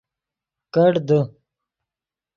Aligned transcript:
کیڑ 0.73 0.93
دے 1.07 1.19